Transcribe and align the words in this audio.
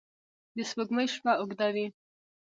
د 0.55 0.57
سپوږمۍ 0.69 1.07
شپه 1.13 1.31
اوږده 1.39 1.67
وي 1.75 1.87